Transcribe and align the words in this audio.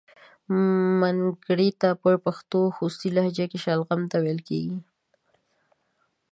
منګړیته 0.99 1.89
په 2.01 2.11
پښتو 2.25 2.59
خوستی 2.75 3.09
لهجه 3.17 3.45
کې 3.51 3.57
شلغم 3.65 4.01
ته 4.11 4.17
ویل 4.23 4.39
کیږي. 4.49 4.77